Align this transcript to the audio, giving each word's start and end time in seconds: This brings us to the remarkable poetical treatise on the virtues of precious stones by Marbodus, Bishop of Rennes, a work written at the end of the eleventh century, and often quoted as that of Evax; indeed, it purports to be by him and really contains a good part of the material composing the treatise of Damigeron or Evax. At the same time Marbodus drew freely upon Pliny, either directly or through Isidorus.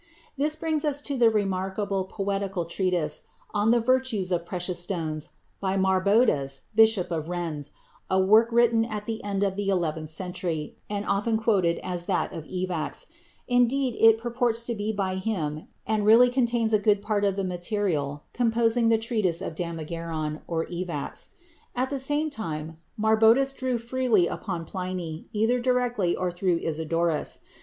This 0.35 0.55
brings 0.55 0.83
us 0.83 0.99
to 1.03 1.15
the 1.15 1.29
remarkable 1.29 2.05
poetical 2.05 2.65
treatise 2.65 3.21
on 3.53 3.69
the 3.69 3.79
virtues 3.79 4.31
of 4.31 4.47
precious 4.47 4.79
stones 4.79 5.33
by 5.59 5.77
Marbodus, 5.77 6.61
Bishop 6.73 7.11
of 7.11 7.29
Rennes, 7.29 7.69
a 8.09 8.19
work 8.19 8.47
written 8.51 8.83
at 8.83 9.05
the 9.05 9.23
end 9.23 9.43
of 9.43 9.55
the 9.55 9.69
eleventh 9.69 10.09
century, 10.09 10.75
and 10.89 11.05
often 11.05 11.37
quoted 11.37 11.77
as 11.83 12.05
that 12.05 12.33
of 12.33 12.45
Evax; 12.45 13.05
indeed, 13.47 13.95
it 13.99 14.17
purports 14.17 14.63
to 14.63 14.73
be 14.73 14.91
by 14.91 15.17
him 15.17 15.67
and 15.85 16.03
really 16.03 16.31
contains 16.31 16.73
a 16.73 16.79
good 16.79 17.03
part 17.03 17.23
of 17.23 17.35
the 17.35 17.43
material 17.43 18.23
composing 18.33 18.89
the 18.89 18.97
treatise 18.97 19.39
of 19.39 19.53
Damigeron 19.53 20.41
or 20.47 20.65
Evax. 20.65 21.29
At 21.75 21.91
the 21.91 21.99
same 21.99 22.31
time 22.31 22.77
Marbodus 22.97 23.53
drew 23.53 23.77
freely 23.77 24.25
upon 24.25 24.65
Pliny, 24.65 25.27
either 25.31 25.59
directly 25.59 26.15
or 26.15 26.31
through 26.31 26.57
Isidorus. 26.59 27.41